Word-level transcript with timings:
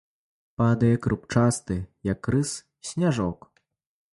Падае 0.61 0.95
крупчасты, 1.03 1.77
як 2.13 2.33
рыс, 2.37 2.55
сняжок. 2.93 3.39